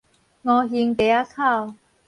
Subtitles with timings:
[0.03, 0.03] 吳
[0.67, 1.75] 興街仔口